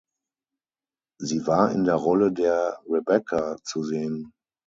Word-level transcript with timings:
Sie 1.19 1.45
war 1.45 1.71
in 1.71 1.83
der 1.83 1.93
Rolle 1.93 2.31
der 2.33 2.79
"Rebecca" 2.89 3.57
zu 3.63 3.83
sehen. 3.83 4.33